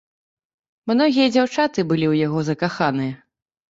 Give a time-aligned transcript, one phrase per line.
[0.93, 3.13] Многія дзяўчаты былі ў яго закаханыя.